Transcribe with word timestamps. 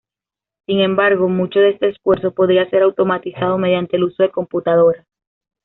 Sin 0.65 0.79
embargo, 0.79 1.29
mucho 1.29 1.59
de 1.59 1.69
este 1.69 1.89
esfuerzo 1.89 2.33
podía 2.33 2.67
ser 2.71 2.81
automatizado 2.81 3.59
mediante 3.59 3.97
el 3.97 4.05
uso 4.05 4.23
de 4.23 4.31
computadoras. 4.31 5.05